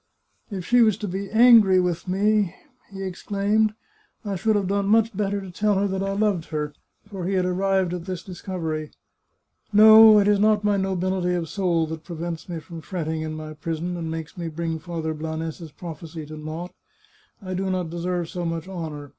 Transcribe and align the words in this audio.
"If 0.49 0.65
she 0.65 0.81
was 0.81 0.97
to 0.97 1.07
be 1.07 1.29
angry 1.29 1.79
with 1.79 2.07
me," 2.07 2.55
he 2.91 3.03
exclaimed," 3.03 3.75
I 4.25 4.35
should 4.35 4.55
have 4.55 4.67
done 4.67 4.87
much 4.87 5.15
better 5.15 5.39
to 5.39 5.51
tell 5.51 5.75
her 5.75 5.87
that 5.89 6.01
I 6.01 6.13
loved 6.13 6.45
her," 6.45 6.73
for 7.07 7.27
he 7.27 7.33
had 7.35 7.45
arrived 7.45 7.93
at 7.93 8.05
this 8.05 8.23
discovery." 8.23 8.89
No, 9.71 10.17
it 10.17 10.27
is 10.27 10.39
not 10.39 10.63
my 10.63 10.75
nobility 10.75 11.35
of 11.35 11.49
soul 11.49 11.85
that 11.85 12.03
prevents 12.03 12.49
me 12.49 12.59
from 12.59 12.81
fretting 12.81 13.21
in 13.21 13.33
my 13.35 13.53
prison, 13.53 13.95
and 13.95 14.09
makes 14.09 14.35
me 14.39 14.47
bring 14.47 14.79
Father 14.79 15.13
Blanes's 15.13 15.71
prophecy 15.71 16.25
to 16.25 16.35
naught. 16.35 16.73
I 17.39 17.53
do 17.53 17.69
not 17.69 17.91
deserve 17.91 18.27
so 18.27 18.43
much 18.43 18.67
honour. 18.67 19.09